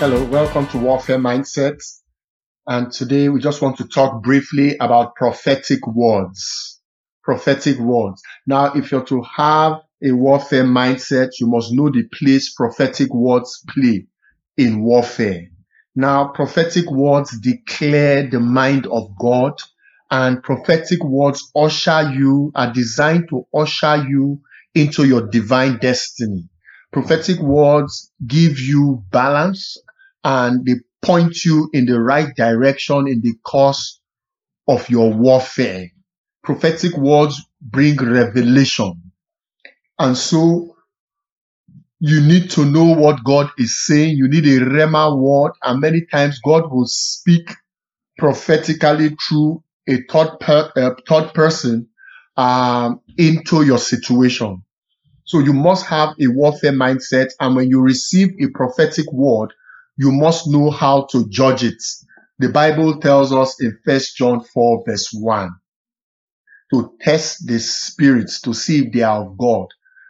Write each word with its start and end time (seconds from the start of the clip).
Hello, 0.00 0.24
welcome 0.24 0.66
to 0.68 0.78
Warfare 0.78 1.18
Mindset. 1.18 1.78
And 2.66 2.90
today 2.90 3.28
we 3.28 3.38
just 3.38 3.60
want 3.60 3.76
to 3.76 3.84
talk 3.86 4.22
briefly 4.22 4.78
about 4.80 5.14
prophetic 5.14 5.86
words. 5.86 6.80
Prophetic 7.22 7.78
words. 7.78 8.22
Now, 8.46 8.72
if 8.72 8.90
you're 8.90 9.04
to 9.04 9.22
have 9.36 9.74
a 10.02 10.12
warfare 10.12 10.64
mindset, 10.64 11.32
you 11.38 11.48
must 11.48 11.74
know 11.74 11.90
the 11.90 12.04
place 12.14 12.54
prophetic 12.54 13.12
words 13.12 13.62
play 13.68 14.06
in 14.56 14.82
warfare. 14.82 15.48
Now, 15.94 16.28
prophetic 16.28 16.90
words 16.90 17.38
declare 17.38 18.26
the 18.26 18.40
mind 18.40 18.86
of 18.86 19.10
God 19.20 19.60
and 20.10 20.42
prophetic 20.42 21.04
words 21.04 21.50
usher 21.54 22.10
you, 22.10 22.52
are 22.54 22.72
designed 22.72 23.28
to 23.28 23.46
usher 23.54 23.96
you 24.08 24.40
into 24.74 25.04
your 25.04 25.28
divine 25.28 25.76
destiny. 25.76 26.48
Prophetic 26.90 27.38
words 27.38 28.10
give 28.26 28.58
you 28.58 29.04
balance 29.12 29.76
and 30.24 30.64
they 30.66 30.74
point 31.02 31.44
you 31.44 31.70
in 31.72 31.86
the 31.86 32.00
right 32.00 32.34
direction 32.36 33.08
in 33.08 33.20
the 33.22 33.34
course 33.44 34.00
of 34.68 34.88
your 34.90 35.12
warfare. 35.12 35.88
Prophetic 36.44 36.96
words 36.96 37.40
bring 37.60 37.96
revelation. 37.96 39.12
And 39.98 40.16
so 40.16 40.76
you 42.00 42.20
need 42.20 42.50
to 42.52 42.64
know 42.64 42.94
what 42.94 43.24
God 43.24 43.50
is 43.58 43.84
saying. 43.86 44.16
You 44.16 44.28
need 44.28 44.46
a 44.46 44.60
Rhema 44.60 45.16
word. 45.18 45.52
And 45.62 45.80
many 45.80 46.06
times 46.06 46.40
God 46.44 46.70
will 46.70 46.86
speak 46.86 47.54
prophetically 48.18 49.16
through 49.28 49.62
a 49.88 49.98
third, 50.10 50.38
per, 50.40 50.72
uh, 50.76 50.90
third 51.08 51.34
person 51.34 51.88
um, 52.36 53.00
into 53.18 53.64
your 53.64 53.78
situation. 53.78 54.62
So 55.24 55.40
you 55.40 55.52
must 55.52 55.86
have 55.86 56.10
a 56.20 56.28
warfare 56.28 56.72
mindset. 56.72 57.28
And 57.40 57.56
when 57.56 57.68
you 57.70 57.80
receive 57.82 58.30
a 58.40 58.48
prophetic 58.54 59.10
word, 59.12 59.52
you 60.00 60.10
must 60.10 60.48
know 60.48 60.70
how 60.70 61.06
to 61.10 61.28
judge 61.28 61.62
it. 61.62 61.82
The 62.38 62.48
Bible 62.48 63.00
tells 63.00 63.34
us 63.34 63.60
in 63.60 63.78
First 63.84 64.16
John 64.16 64.42
4 64.42 64.84
verse 64.86 65.10
1 65.12 65.50
to 66.72 66.94
test 67.02 67.46
the 67.46 67.58
spirits 67.58 68.40
to 68.40 68.54
see 68.54 68.86
if 68.86 68.94
they 68.94 69.02
are 69.02 69.26
of 69.26 69.36
God 69.36 69.66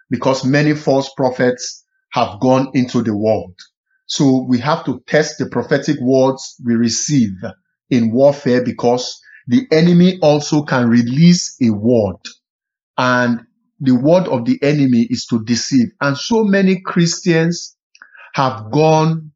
because 0.09 0.45
many 0.45 0.75
false 0.75 1.13
prophets 1.17 1.85
have 2.13 2.39
gone 2.39 2.71
into 2.73 3.03
the 3.03 3.17
world. 3.17 3.59
So 4.07 4.47
we 4.49 4.59
have 4.61 4.85
to 4.85 5.03
test 5.09 5.39
the 5.39 5.47
prophetic 5.47 5.97
words 6.01 6.55
we 6.65 6.77
receive 6.77 7.33
in 7.91 8.13
warfare 8.13 8.63
because 8.63 9.21
the 9.49 9.67
enemy 9.73 10.21
also 10.23 10.63
can 10.63 10.89
release 10.89 11.57
a 11.61 11.71
word 11.71 12.21
and 12.97 13.41
the 13.81 13.97
word 13.97 14.29
of 14.29 14.45
the 14.45 14.57
enemy 14.63 15.09
is 15.11 15.27
to 15.27 15.43
deceive. 15.43 15.89
And 16.01 16.17
so 16.17 16.45
many 16.45 16.81
Christians 16.81 17.77
have 18.35 18.71
gone 18.71 19.33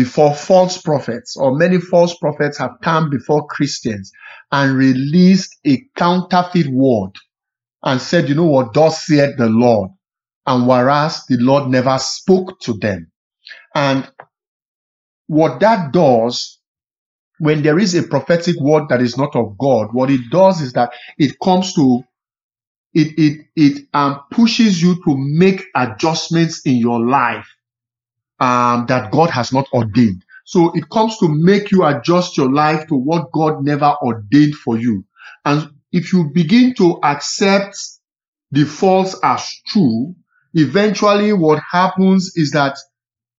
before 0.00 0.34
false 0.34 0.80
prophets 0.80 1.36
or 1.36 1.54
many 1.54 1.78
false 1.78 2.16
prophets 2.16 2.56
have 2.56 2.70
come 2.82 3.10
before 3.10 3.46
Christians 3.48 4.10
and 4.50 4.74
released 4.74 5.58
a 5.66 5.82
counterfeit 5.94 6.68
word 6.68 7.10
and 7.82 8.00
said, 8.00 8.26
you 8.26 8.34
know 8.34 8.46
what, 8.46 8.72
thus 8.72 9.06
said 9.06 9.34
the 9.36 9.50
Lord. 9.50 9.90
And 10.46 10.66
whereas 10.66 11.26
the 11.28 11.36
Lord 11.38 11.68
never 11.70 11.98
spoke 11.98 12.58
to 12.60 12.72
them. 12.72 13.12
And 13.74 14.10
what 15.26 15.60
that 15.60 15.92
does 15.92 16.58
when 17.38 17.62
there 17.62 17.78
is 17.78 17.94
a 17.94 18.02
prophetic 18.02 18.56
word 18.58 18.84
that 18.88 19.02
is 19.02 19.18
not 19.18 19.36
of 19.36 19.58
God, 19.58 19.88
what 19.92 20.10
it 20.10 20.22
does 20.30 20.62
is 20.62 20.72
that 20.72 20.94
it 21.18 21.38
comes 21.44 21.74
to 21.74 22.02
it 22.94 23.18
it 23.18 23.46
it 23.54 23.88
um, 23.92 24.22
pushes 24.30 24.82
you 24.82 24.94
to 25.04 25.14
make 25.18 25.62
adjustments 25.76 26.62
in 26.64 26.76
your 26.76 27.06
life 27.06 27.46
um, 28.40 28.86
that 28.88 29.12
God 29.12 29.30
has 29.30 29.52
not 29.52 29.66
ordained. 29.72 30.24
So 30.46 30.72
it 30.74 30.88
comes 30.90 31.18
to 31.18 31.28
make 31.28 31.70
you 31.72 31.84
adjust 31.86 32.36
your 32.36 32.52
life 32.52 32.88
to 32.88 32.96
what 32.96 33.32
God 33.32 33.64
never 33.64 33.94
ordained 34.02 34.56
for 34.56 34.78
you. 34.78 35.04
And 35.44 35.70
if 35.92 36.12
you 36.12 36.30
begin 36.34 36.74
to 36.76 37.00
accept 37.04 37.76
the 38.52 38.64
false 38.64 39.18
as 39.22 39.48
true, 39.68 40.14
eventually 40.54 41.32
what 41.32 41.62
happens 41.70 42.32
is 42.36 42.52
that 42.52 42.76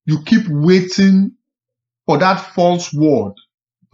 you 0.05 0.23
keep 0.25 0.43
waiting 0.49 1.33
for 2.05 2.17
that 2.19 2.37
false 2.55 2.93
word 2.93 3.33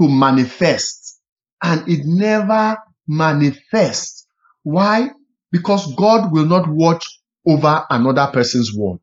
to 0.01 0.09
manifest 0.09 1.19
and 1.63 1.87
it 1.89 2.01
never 2.05 2.77
manifests. 3.07 4.27
Why? 4.63 5.09
Because 5.51 5.93
God 5.95 6.31
will 6.31 6.45
not 6.45 6.67
watch 6.69 7.05
over 7.47 7.85
another 7.89 8.29
person's 8.33 8.73
word. 8.75 8.99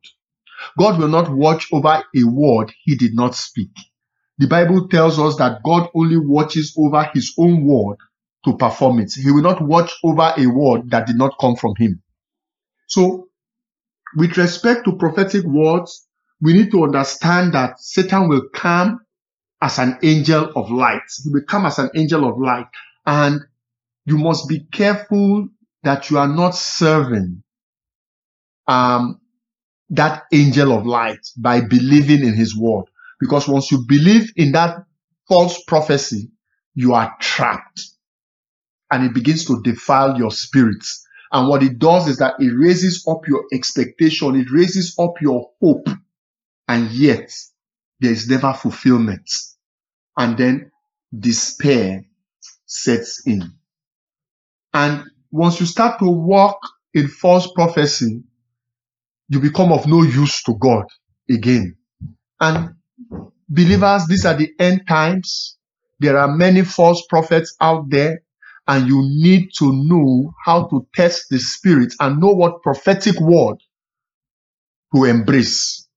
God 0.77 0.99
will 0.99 1.07
not 1.07 1.29
watch 1.29 1.67
over 1.71 2.03
a 2.15 2.23
word 2.23 2.73
he 2.83 2.95
did 2.95 3.15
not 3.15 3.35
speak. 3.35 3.71
The 4.37 4.47
Bible 4.47 4.87
tells 4.89 5.19
us 5.19 5.37
that 5.37 5.63
God 5.63 5.89
only 5.95 6.17
watches 6.17 6.75
over 6.77 7.09
his 7.13 7.33
own 7.37 7.65
word 7.65 7.97
to 8.45 8.57
perform 8.57 8.99
it. 8.99 9.13
He 9.13 9.31
will 9.31 9.41
not 9.41 9.61
watch 9.61 9.93
over 10.03 10.33
a 10.37 10.45
word 10.47 10.91
that 10.91 11.07
did 11.07 11.15
not 11.17 11.35
come 11.39 11.55
from 11.55 11.73
him. 11.77 12.01
So, 12.87 13.29
with 14.15 14.37
respect 14.37 14.85
to 14.85 14.97
prophetic 14.97 15.43
words, 15.45 16.07
we 16.41 16.53
need 16.53 16.71
to 16.71 16.83
understand 16.83 17.53
that 17.53 17.79
Satan 17.79 18.29
will 18.29 18.49
come 18.53 18.99
as 19.61 19.79
an 19.79 19.97
angel 20.03 20.51
of 20.55 20.69
light. 20.71 21.01
He 21.23 21.31
will 21.31 21.43
come 21.47 21.65
as 21.65 21.79
an 21.79 21.89
angel 21.95 22.29
of 22.29 22.37
light. 22.39 22.67
And 23.05 23.41
you 24.05 24.17
must 24.17 24.47
be 24.47 24.61
careful 24.71 25.47
that 25.83 26.09
you 26.09 26.17
are 26.17 26.27
not 26.27 26.55
serving 26.55 27.43
um, 28.67 29.19
that 29.91 30.23
angel 30.33 30.77
of 30.77 30.85
light 30.85 31.19
by 31.37 31.61
believing 31.61 32.25
in 32.25 32.33
his 32.33 32.57
word. 32.57 32.85
Because 33.19 33.47
once 33.47 33.71
you 33.71 33.85
believe 33.87 34.31
in 34.35 34.51
that 34.53 34.85
false 35.27 35.63
prophecy, 35.63 36.29
you 36.73 36.93
are 36.93 37.15
trapped 37.19 37.87
and 38.91 39.05
it 39.05 39.13
begins 39.13 39.45
to 39.45 39.61
defile 39.63 40.17
your 40.17 40.31
spirits. 40.31 41.05
And 41.31 41.49
what 41.49 41.63
it 41.63 41.79
does 41.79 42.07
is 42.07 42.17
that 42.17 42.35
it 42.39 42.53
raises 42.55 43.05
up 43.09 43.27
your 43.27 43.43
expectation. 43.53 44.35
It 44.35 44.47
raises 44.51 44.95
up 44.99 45.15
your 45.21 45.49
hope. 45.61 45.87
And 46.67 46.91
yet 46.91 47.31
there 47.99 48.11
is 48.11 48.29
never 48.29 48.53
fulfillment. 48.53 49.29
And 50.17 50.37
then 50.37 50.71
despair 51.17 52.05
sets 52.65 53.25
in. 53.25 53.51
And 54.73 55.03
once 55.31 55.59
you 55.59 55.65
start 55.65 55.99
to 55.99 56.09
walk 56.09 56.59
in 56.93 57.07
false 57.07 57.51
prophecy, 57.51 58.23
you 59.29 59.39
become 59.39 59.71
of 59.71 59.87
no 59.87 60.03
use 60.03 60.43
to 60.43 60.55
God 60.59 60.85
again. 61.29 61.75
And 62.39 62.71
believers, 63.49 64.07
these 64.07 64.25
are 64.25 64.35
the 64.35 64.51
end 64.59 64.81
times. 64.87 65.57
There 65.99 66.17
are 66.17 66.27
many 66.29 66.63
false 66.63 67.03
prophets 67.09 67.55
out 67.61 67.89
there 67.89 68.21
and 68.67 68.87
you 68.87 69.01
need 69.03 69.49
to 69.59 69.71
know 69.87 70.33
how 70.45 70.67
to 70.67 70.87
test 70.95 71.25
the 71.29 71.39
spirit 71.39 71.93
and 71.99 72.19
know 72.19 72.31
what 72.33 72.61
prophetic 72.63 73.19
word 73.19 73.57
to 74.95 75.05
embrace. 75.05 75.87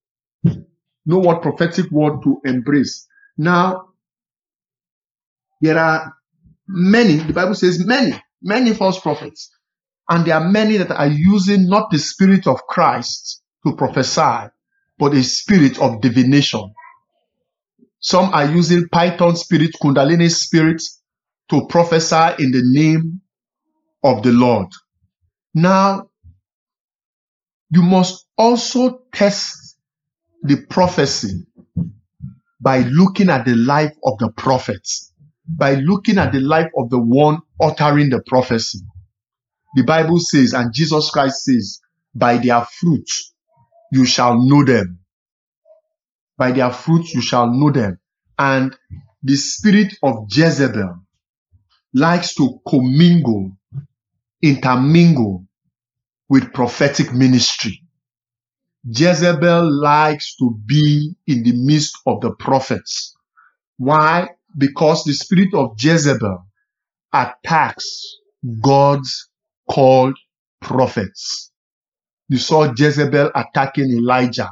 Know 1.07 1.19
what 1.19 1.43
prophetic 1.43 1.91
word 1.91 2.23
to 2.25 2.41
embrace. 2.45 3.07
Now, 3.39 3.89
there 5.61 5.79
are 5.79 6.15
many, 6.69 7.17
the 7.17 7.33
Bible 7.33 7.55
says 7.55 7.85
many, 7.85 8.21
many 8.43 8.75
false 8.75 9.01
prophets. 9.01 9.51
And 10.09 10.25
there 10.25 10.37
are 10.37 10.49
many 10.49 10.77
that 10.79 10.91
are 10.91 11.09
using 11.09 11.69
not 11.69 11.91
the 11.91 11.99
spirit 11.99 12.47
of 12.47 12.63
Christ 12.67 13.43
to 13.67 13.77
prophesy, 13.77 14.51
but 14.99 15.15
a 15.15 15.23
spirit 15.23 15.79
of 15.81 16.01
divination. 16.01 16.73
Some 18.01 18.33
are 18.33 18.47
using 18.47 18.89
Python 18.89 19.37
spirit, 19.37 19.73
Kundalini 19.83 20.31
spirit 20.31 20.83
to 21.51 21.67
prophesy 21.67 22.43
in 22.43 22.53
the 22.53 22.63
name 22.65 23.21
of 24.05 24.23
the 24.23 24.33
Lord. 24.33 24.69
Now, 25.55 26.11
you 27.71 27.83
must 27.83 28.27
also 28.39 29.01
test 29.13 29.79
the 30.43 30.65
prophecy 30.71 31.45
by 32.61 32.81
looking 32.81 33.31
at 33.31 33.45
the 33.45 33.55
life 33.57 33.95
of 34.05 34.19
the 34.19 34.31
prophets, 34.33 35.13
by 35.49 35.75
looking 35.77 36.19
at 36.19 36.33
the 36.33 36.41
life 36.41 36.71
of 36.77 36.91
the 36.91 36.99
one 36.99 37.41
uttering 37.61 38.11
the 38.11 38.23
prophecy. 38.27 38.81
The 39.75 39.83
Bible 39.85 40.19
says, 40.19 40.55
and 40.55 40.73
Jesus 40.73 41.11
Christ 41.11 41.45
says, 41.45 41.81
by 42.15 42.39
their 42.39 42.65
fruit 42.65 43.09
you 43.93 44.05
shall 44.07 44.41
know 44.43 44.65
them. 44.65 45.01
By 46.37 46.53
their 46.53 46.71
fruit 46.73 47.13
you 47.13 47.21
shall 47.21 47.51
know 47.53 47.71
them. 47.71 47.99
And 48.39 48.77
the 49.23 49.37
spirit 49.37 49.95
of 50.03 50.27
Jezebel 50.31 51.01
likes 51.95 52.35
to 52.37 52.61
commingle, 52.67 53.53
intermingle 54.43 55.45
with 56.29 56.53
prophetic 56.53 57.13
ministry. 57.13 57.83
Jezebel 58.85 59.71
likes 59.81 60.37
to 60.37 60.59
be 60.65 61.15
in 61.27 61.43
the 61.43 61.53
midst 61.55 61.99
of 62.07 62.21
the 62.21 62.31
prophets. 62.33 63.15
Why? 63.77 64.29
Because 64.57 65.05
the 65.05 65.13
spirit 65.13 65.53
of 65.55 65.77
Jezebel 65.79 66.47
attacks 67.13 68.17
God's 68.63 69.28
called 69.71 70.19
prophets. 70.61 71.53
You 72.29 72.39
saw 72.39 72.73
Jezebel 72.77 73.33
attacking 73.35 73.91
Elijah 73.91 74.51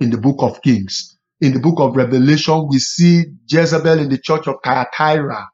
in 0.00 0.10
the 0.10 0.18
book 0.18 0.38
of 0.40 0.62
Kings. 0.62 1.18
In 1.40 1.52
the 1.54 1.60
book 1.60 1.80
of 1.80 1.96
Revelation, 1.96 2.68
we 2.70 2.78
see 2.78 3.24
Jezebel 3.48 3.98
in 4.00 4.08
the 4.08 4.18
church 4.18 4.48
of 4.48 4.56
Thyatira. 4.64 5.48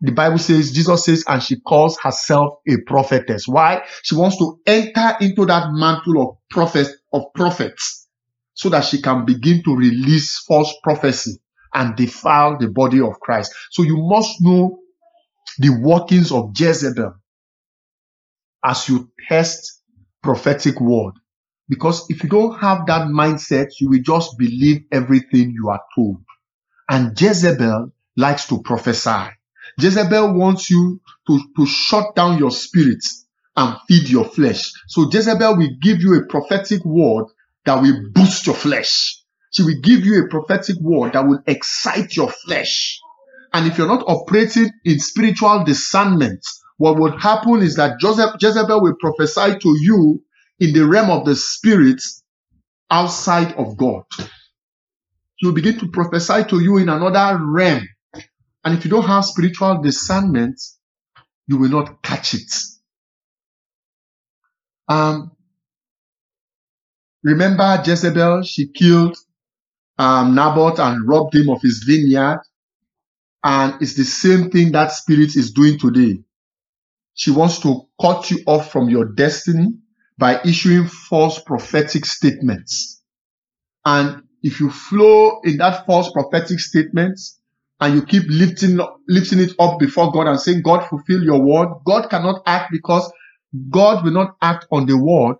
The 0.00 0.12
Bible 0.12 0.38
says, 0.38 0.72
Jesus 0.72 1.04
says, 1.04 1.24
and 1.28 1.42
she 1.42 1.60
calls 1.60 1.98
herself 2.00 2.54
a 2.68 2.78
prophetess. 2.86 3.48
Why? 3.48 3.82
She 4.02 4.14
wants 4.14 4.38
to 4.38 4.60
enter 4.66 5.16
into 5.20 5.46
that 5.46 5.72
mantle 5.72 6.22
of 6.22 6.36
prophets, 6.50 6.90
of 7.12 7.24
prophets, 7.34 8.08
so 8.54 8.68
that 8.70 8.84
she 8.84 9.02
can 9.02 9.24
begin 9.26 9.62
to 9.64 9.76
release 9.76 10.38
false 10.40 10.74
prophecy 10.82 11.40
and 11.74 11.96
defile 11.96 12.58
the 12.58 12.68
body 12.68 13.00
of 13.00 13.20
Christ. 13.20 13.54
So 13.70 13.82
you 13.82 13.96
must 13.98 14.36
know 14.40 14.78
the 15.58 15.70
workings 15.82 16.32
of 16.32 16.52
Jezebel 16.58 17.14
as 18.64 18.88
you 18.88 19.10
test 19.28 19.82
prophetic 20.22 20.80
word. 20.80 21.14
Because 21.68 22.06
if 22.10 22.22
you 22.24 22.28
don't 22.28 22.58
have 22.58 22.86
that 22.86 23.08
mindset, 23.08 23.68
you 23.80 23.90
will 23.90 24.02
just 24.02 24.36
believe 24.38 24.84
everything 24.92 25.52
you 25.52 25.70
are 25.70 25.82
told. 25.94 26.18
And 26.88 27.20
Jezebel 27.20 27.92
likes 28.16 28.48
to 28.48 28.62
prophesy. 28.62 29.28
Jezebel 29.78 30.34
wants 30.34 30.70
you 30.70 31.00
to, 31.28 31.40
to 31.56 31.66
shut 31.66 32.14
down 32.14 32.38
your 32.38 32.50
spirit 32.50 33.04
and 33.56 33.76
feed 33.88 34.08
your 34.08 34.24
flesh. 34.24 34.72
So 34.88 35.08
Jezebel 35.10 35.56
will 35.56 35.70
give 35.80 36.00
you 36.00 36.16
a 36.16 36.26
prophetic 36.26 36.84
word 36.84 37.26
that 37.64 37.80
will 37.82 38.10
boost 38.12 38.46
your 38.46 38.56
flesh. 38.56 39.22
She 39.52 39.62
will 39.62 39.80
give 39.82 40.04
you 40.04 40.24
a 40.24 40.28
prophetic 40.28 40.76
word 40.80 41.14
that 41.14 41.26
will 41.26 41.42
excite 41.46 42.16
your 42.16 42.30
flesh. 42.30 43.00
And 43.52 43.66
if 43.66 43.78
you're 43.78 43.88
not 43.88 44.04
operating 44.06 44.70
in 44.84 45.00
spiritual 45.00 45.64
discernment, 45.64 46.44
what 46.80 46.98
would 46.98 47.20
happen 47.22 47.62
is 47.62 47.76
that 47.76 48.00
Joseph, 48.00 48.36
Jezebel 48.42 48.82
will 48.82 48.96
prophesy 49.00 49.58
to 49.60 49.76
you 49.82 50.24
in 50.60 50.74
the 50.74 50.86
realm 50.88 51.10
of 51.10 51.26
the 51.26 51.36
spirit 51.36 52.02
outside 52.90 53.54
of 53.54 53.76
God. 53.76 54.04
She 55.36 55.46
will 55.46 55.54
begin 55.54 55.78
to 55.80 55.88
prophesy 55.88 56.44
to 56.50 56.60
you 56.60 56.78
in 56.78 56.88
another 56.88 57.38
realm. 57.44 57.88
And 58.64 58.78
if 58.78 58.84
you 58.84 58.90
don't 58.90 59.06
have 59.06 59.24
spiritual 59.26 59.82
discernment, 59.82 60.60
you 61.48 61.58
will 61.58 61.70
not 61.70 62.02
catch 62.02 62.34
it. 62.34 62.52
Um, 64.88 65.32
remember 67.24 67.82
Jezebel, 67.86 68.42
she 68.44 68.68
killed 68.68 69.16
um, 69.98 70.34
Naboth 70.34 70.80
and 70.80 71.08
robbed 71.08 71.36
him 71.36 71.50
of 71.50 71.62
his 71.62 71.84
vineyard. 71.86 72.42
And 73.44 73.82
it's 73.82 73.94
the 73.96 74.04
same 74.04 74.50
thing 74.50 74.72
that 74.72 74.92
spirit 74.92 75.36
is 75.36 75.52
doing 75.52 75.78
today. 75.78 76.20
She 77.20 77.32
wants 77.32 77.60
to 77.60 77.82
cut 78.00 78.30
you 78.30 78.38
off 78.46 78.72
from 78.72 78.88
your 78.88 79.04
destiny 79.04 79.68
by 80.18 80.40
issuing 80.42 80.86
false 80.86 81.38
prophetic 81.42 82.06
statements. 82.06 83.02
And 83.84 84.22
if 84.42 84.60
you 84.60 84.70
flow 84.70 85.40
in 85.44 85.58
that 85.58 85.86
false 85.86 86.10
prophetic 86.12 86.60
statements 86.60 87.38
and 87.80 87.94
you 87.94 88.06
keep 88.06 88.24
lifting, 88.28 88.80
lifting 89.08 89.40
it 89.40 89.52
up 89.58 89.78
before 89.80 90.12
God 90.12 90.28
and 90.28 90.40
saying, 90.40 90.62
God, 90.62 90.88
fulfill 90.88 91.22
your 91.22 91.42
word, 91.42 91.68
God 91.86 92.08
cannot 92.10 92.42
act 92.46 92.72
because 92.72 93.12
God 93.70 94.02
will 94.04 94.12
not 94.12 94.36
act 94.42 94.66
on 94.72 94.86
the 94.86 94.96
word 94.98 95.36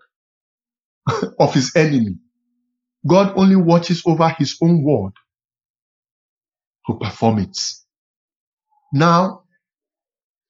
of 1.39 1.53
his 1.55 1.71
enemy. 1.75 2.17
God 3.07 3.33
only 3.37 3.57
watches 3.57 4.03
over 4.05 4.29
his 4.29 4.57
own 4.61 4.83
word 4.83 5.13
to 6.87 6.97
perform 6.99 7.39
it. 7.39 7.57
Now, 8.93 9.43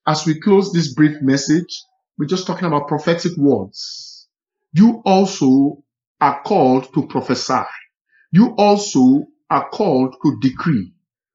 as 0.06 0.26
we 0.26 0.40
close 0.40 0.72
this 0.72 0.94
brief 0.94 1.22
message, 1.22 1.84
we're 2.18 2.26
just 2.26 2.46
talking 2.46 2.66
about 2.66 2.88
prophetic 2.88 3.32
words. 3.36 4.28
You 4.74 5.02
also 5.04 5.82
are 6.20 6.42
called 6.42 6.92
to 6.94 7.06
prophesy. 7.06 7.64
You 8.32 8.54
also 8.56 9.26
are 9.50 9.68
called 9.70 10.16
to 10.22 10.38
decree. 10.40 10.92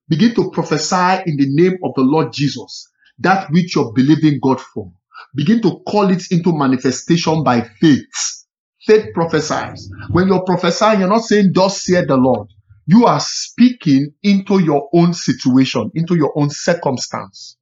Begin 0.10 0.36
to 0.36 0.52
prophesy 0.52 1.24
in 1.26 1.38
the 1.38 1.48
name 1.50 1.78
of 1.84 1.94
the 1.96 2.02
Lord 2.04 2.34
Jesus, 2.34 2.90
that 3.20 3.50
which 3.52 3.76
you're 3.76 3.94
believing 3.94 4.40
God 4.42 4.60
for. 4.62 4.92
Begin 5.36 5.62
to 5.64 5.80
call 5.88 6.10
it 6.12 6.24
into 6.32 6.54
manifestation 6.54 7.44
by 7.44 7.62
faith. 7.62 8.46
Faith 8.86 9.08
prophesies. 9.14 9.90
When 10.12 10.28
you're 10.28 10.46
prophesying, 10.46 11.02
you're 11.02 11.10
not 11.10 11.24
saying, 11.24 11.52
Thus 11.54 11.84
saith 11.84 12.08
the 12.08 12.18
Lord. 12.18 12.50
You 12.88 13.06
are 13.06 13.20
speaking 13.22 14.14
into 14.24 14.60
your 14.62 14.90
own 14.94 15.14
situation, 15.14 15.92
into 15.96 16.16
your 16.16 16.34
own 16.38 16.50
circumstance. 16.50 17.58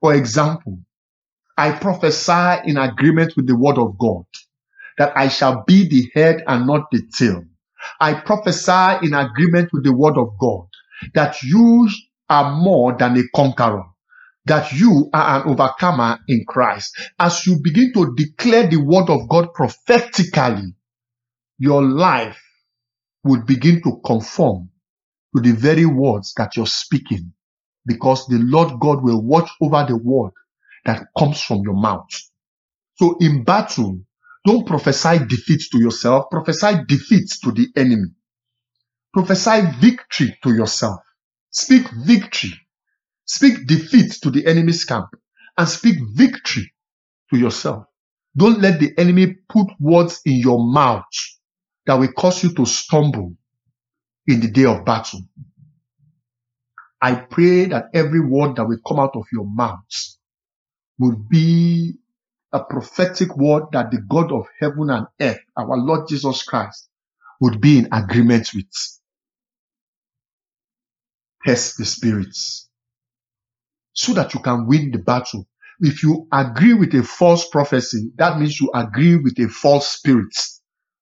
For 0.00 0.14
example, 0.14 0.80
I 1.56 1.72
prophesy 1.72 2.68
in 2.70 2.78
agreement 2.78 3.34
with 3.36 3.46
the 3.46 3.56
word 3.56 3.78
of 3.78 3.98
God 3.98 4.24
that 4.98 5.16
I 5.16 5.28
shall 5.28 5.64
be 5.66 5.88
the 5.88 6.10
head 6.14 6.42
and 6.46 6.66
not 6.66 6.90
the 6.92 7.02
tail. 7.16 7.44
I 8.00 8.14
prophesy 8.14 9.06
in 9.06 9.14
agreement 9.14 9.70
with 9.72 9.84
the 9.84 9.94
word 9.94 10.18
of 10.18 10.30
God 10.40 10.66
that 11.14 11.42
you 11.42 11.88
are 12.30 12.56
more 12.56 12.96
than 12.96 13.18
a 13.18 13.22
conqueror, 13.34 13.84
that 14.46 14.72
you 14.72 15.10
are 15.14 15.42
an 15.42 15.50
overcomer 15.50 16.18
in 16.28 16.44
Christ. 16.46 16.96
As 17.18 17.46
you 17.46 17.58
begin 17.62 17.92
to 17.94 18.14
declare 18.16 18.68
the 18.68 18.78
word 18.80 19.10
of 19.10 19.28
God 19.28 19.54
prophetically, 19.54 20.74
your 21.58 21.82
life 21.82 22.40
would 23.24 23.46
begin 23.46 23.82
to 23.82 24.00
conform 24.04 24.70
to 25.36 25.42
the 25.42 25.52
very 25.52 25.86
words 25.86 26.34
that 26.36 26.56
you're 26.56 26.66
speaking 26.66 27.32
because 27.88 28.28
the 28.28 28.38
Lord 28.38 28.80
God 28.80 29.04
will 29.04 29.22
watch 29.22 29.50
over 29.62 29.86
the 29.88 29.98
word 29.98 30.32
that 30.86 31.08
comes 31.18 31.42
from 31.42 31.62
your 31.64 31.76
mouth. 31.76 32.08
So 32.96 33.16
in 33.20 33.44
battle, 33.44 34.00
don't 34.46 34.66
prophesy 34.66 35.20
defeat 35.28 35.62
to 35.72 35.80
yourself, 35.80 36.26
prophesy 36.30 36.84
defeat 36.88 37.30
to 37.44 37.52
the 37.52 37.68
enemy. 37.76 38.10
Prophesy 39.14 39.62
victory 39.80 40.38
to 40.44 40.54
yourself. 40.54 41.00
Speak 41.50 41.84
victory. 42.06 42.52
Speak 43.26 43.66
defeat 43.66 44.12
to 44.22 44.30
the 44.30 44.46
enemy's 44.46 44.84
camp 44.84 45.08
and 45.58 45.68
speak 45.68 45.96
victory 46.14 46.72
to 47.32 47.38
yourself. 47.38 47.84
Don't 48.36 48.60
let 48.60 48.80
the 48.80 48.92
enemy 48.98 49.36
put 49.48 49.68
words 49.80 50.20
in 50.26 50.34
your 50.36 50.60
mouth 50.72 51.04
that 51.86 51.94
will 51.96 52.12
cause 52.12 52.44
you 52.44 52.54
to 52.54 52.66
stumble 52.66 53.34
in 54.26 54.40
the 54.40 54.50
day 54.50 54.66
of 54.66 54.84
battle. 54.84 55.20
I 57.02 57.14
pray 57.16 57.66
that 57.66 57.86
every 57.94 58.20
word 58.20 58.56
that 58.56 58.66
will 58.66 58.78
come 58.86 59.00
out 59.00 59.16
of 59.16 59.26
your 59.32 59.46
mouth 59.46 59.78
will 60.98 61.16
be 61.30 61.94
a 62.52 62.60
prophetic 62.64 63.36
word 63.36 63.64
that 63.72 63.90
the 63.92 64.02
God 64.08 64.32
of 64.32 64.46
heaven 64.60 64.90
and 64.90 65.06
earth, 65.20 65.40
our 65.56 65.76
Lord 65.78 66.08
Jesus 66.08 66.42
Christ, 66.44 66.88
would 67.40 67.60
be 67.60 67.78
in 67.78 67.88
agreement 67.92 68.50
with. 68.54 68.66
Test 71.46 71.78
the 71.78 71.86
spirits 71.86 72.68
so 73.94 74.14
that 74.14 74.34
you 74.34 74.40
can 74.40 74.66
win 74.66 74.90
the 74.92 74.98
battle. 74.98 75.46
If 75.80 76.02
you 76.02 76.28
agree 76.32 76.74
with 76.74 76.94
a 76.94 77.02
false 77.02 77.48
prophecy, 77.48 78.10
that 78.16 78.38
means 78.38 78.60
you 78.60 78.70
agree 78.74 79.16
with 79.16 79.38
a 79.40 79.48
false 79.48 79.88
spirit. 79.88 80.34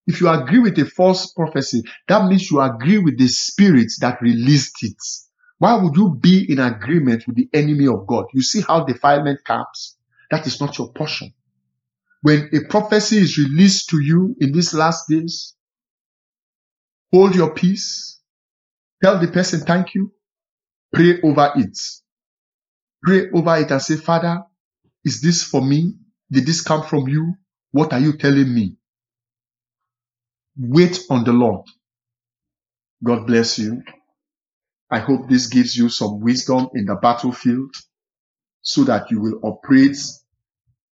If 0.06 0.20
you 0.20 0.28
agree 0.28 0.60
with 0.60 0.78
a 0.78 0.86
false 0.86 1.32
prophecy, 1.32 1.82
that 2.08 2.26
means 2.28 2.50
you 2.50 2.60
agree 2.60 2.98
with 2.98 3.18
the 3.18 3.28
spirit 3.28 3.92
that 4.00 4.22
released 4.22 4.76
it. 4.82 5.25
Why 5.58 5.74
would 5.76 5.96
you 5.96 6.14
be 6.14 6.50
in 6.52 6.60
agreement 6.60 7.24
with 7.26 7.36
the 7.36 7.48
enemy 7.54 7.88
of 7.88 8.06
God? 8.06 8.26
You 8.34 8.42
see 8.42 8.62
how 8.62 8.84
defilement 8.84 9.44
comes? 9.44 9.96
That 10.30 10.46
is 10.46 10.60
not 10.60 10.78
your 10.78 10.92
portion. 10.92 11.32
When 12.22 12.50
a 12.54 12.68
prophecy 12.70 13.18
is 13.18 13.38
released 13.38 13.90
to 13.90 14.00
you 14.00 14.36
in 14.40 14.52
these 14.52 14.74
last 14.74 15.08
days, 15.08 15.54
hold 17.12 17.36
your 17.36 17.54
peace. 17.54 18.20
Tell 19.02 19.20
the 19.20 19.28
person 19.28 19.60
thank 19.60 19.94
you. 19.94 20.12
Pray 20.94 21.20
over 21.22 21.52
it. 21.56 21.78
Pray 23.04 23.30
over 23.34 23.56
it 23.58 23.70
and 23.70 23.82
say, 23.82 23.96
Father, 23.96 24.42
is 25.04 25.20
this 25.22 25.44
for 25.44 25.62
me? 25.62 25.94
Did 26.30 26.46
this 26.46 26.62
come 26.62 26.84
from 26.84 27.08
you? 27.08 27.34
What 27.72 27.92
are 27.92 28.00
you 28.00 28.16
telling 28.16 28.54
me? 28.54 28.76
Wait 30.58 31.00
on 31.10 31.24
the 31.24 31.32
Lord. 31.32 31.66
God 33.04 33.26
bless 33.26 33.58
you. 33.58 33.82
I 34.90 35.00
hope 35.00 35.28
this 35.28 35.48
gives 35.48 35.76
you 35.76 35.88
some 35.90 36.20
wisdom 36.20 36.68
in 36.74 36.86
the 36.86 36.96
battlefield 36.96 37.74
so 38.62 38.84
that 38.84 39.10
you 39.10 39.20
will 39.20 39.40
operate 39.42 39.98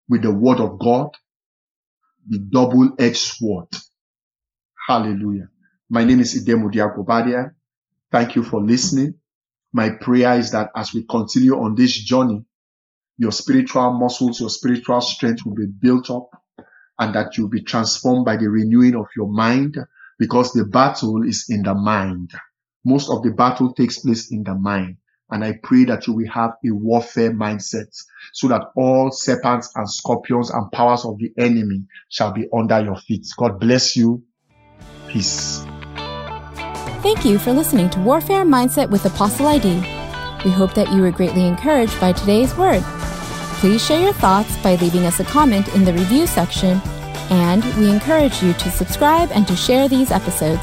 with 0.10 0.24
the 0.24 0.34
word 0.34 0.60
of 0.60 0.80
God, 0.80 1.10
the 2.30 2.40
double-edged 2.40 3.18
sword 3.18 3.68
Hallelujah. 4.88 5.50
My 5.90 6.04
name 6.04 6.20
is 6.22 6.36
Idemudia 6.36 6.96
Guobadia. 6.96 7.52
Thank 8.12 8.36
you 8.36 8.44
for 8.44 8.62
listening. 8.62 9.16
My 9.74 9.92
prayer 9.92 10.38
is 10.40 10.52
that 10.52 10.72
as 10.76 10.94
we 10.94 11.06
continue 11.06 11.56
on 11.60 11.76
this 11.76 11.94
journey, 11.94 12.46
your 13.18 13.32
spiritual 13.32 13.94
muscles, 13.94 14.40
your 14.40 14.50
spiritual 14.50 15.02
strength 15.02 15.46
will 15.46 15.56
be 15.56 15.68
built 15.68 16.10
up 16.12 16.30
and 17.00 17.16
that 17.16 17.38
you'll 17.38 17.50
be 17.50 17.64
transformed 17.64 18.26
by 18.26 18.38
the 18.38 18.50
renewing 18.50 18.96
of 18.96 19.08
your 19.16 19.30
mind 19.30 19.78
because 20.20 20.54
the 20.54 20.66
battle 20.66 21.24
is 21.24 21.46
in 21.50 21.64
the 21.64 21.76
mind. 21.76 22.32
Most 22.86 23.10
of 23.10 23.24
the 23.24 23.32
battle 23.32 23.74
takes 23.74 24.00
place 24.00 24.32
in 24.32 24.44
the 24.44 24.56
mind. 24.56 24.98
And 25.32 25.44
I 25.44 25.60
pray 25.62 25.86
that 25.86 26.08
you 26.08 26.14
will 26.14 26.30
have 26.30 26.52
a 26.66 26.72
warfare 26.72 27.32
mindset 27.32 27.96
so 28.34 28.48
that 28.48 28.72
all 28.76 29.12
serpents 29.12 29.72
and 29.76 29.90
scorpions 29.90 30.50
and 30.50 30.72
powers 30.72 31.06
of 31.06 31.20
the 31.20 31.32
enemy 31.38 31.84
shall 32.10 32.32
be 32.32 32.48
under 32.52 32.82
your 32.82 32.98
feet. 32.98 33.28
God 33.38 33.60
bless 33.60 33.96
you. 33.96 34.24
Peace. 35.08 35.64
Thank 37.02 37.26
you 37.26 37.38
for 37.38 37.54
listening 37.54 37.90
to 37.92 38.00
Warfare 38.00 38.44
Mindset 38.44 38.90
with 38.90 39.06
Apostle 39.06 39.48
ID. 39.48 39.76
We 40.44 40.52
hope 40.52 40.74
that 40.74 40.92
you 40.92 41.02
were 41.02 41.12
greatly 41.12 41.46
encouraged 41.46 42.00
by 42.00 42.12
today's 42.12 42.56
word. 42.58 42.84
Please 43.60 43.86
share 43.86 44.02
your 44.02 44.14
thoughts 44.14 44.58
by 44.64 44.76
leaving 44.76 45.06
us 45.06 45.20
a 45.20 45.24
comment 45.26 45.68
in 45.76 45.86
the 45.86 45.94
review 45.94 46.26
section, 46.26 46.82
and 47.30 47.64
we 47.78 47.90
encourage 47.90 48.42
you 48.42 48.54
to 48.54 48.72
subscribe 48.72 49.30
and 49.32 49.48
to 49.48 49.56
share 49.56 49.88
these 49.88 50.12
episodes. 50.12 50.62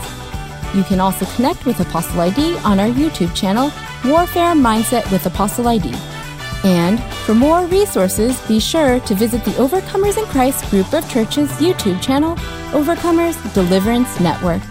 You 0.75 0.85
can 0.85 1.01
also 1.01 1.25
connect 1.37 1.67
with 1.67 1.81
Apostle 1.81 2.21
ID 2.21 2.59
on 2.59 2.81
our 2.81 2.89
YouTube 2.89 3.35
channel, 3.35 3.73
Warfare 4.05 4.55
Mindset 4.55 5.11
with 5.11 5.27
Apostle 5.27 5.69
ID. 5.69 5.95
And 6.65 7.03
for 7.25 7.35
more 7.35 7.67
resources, 7.67 8.41
be 8.49 8.59
sure 8.61 9.01
to 9.01 9.15
visit 9.15 9.45
the 9.45 9.53
Overcomers 9.53 10.19
in 10.19 10.25
Christ 10.27 10.69
group 10.71 10.93
of 10.93 11.09
churches 11.11 11.49
YouTube 11.53 12.03
channel, 12.03 12.37
Overcomers 12.73 13.37
Deliverance 13.55 14.19
Network. 14.21 14.63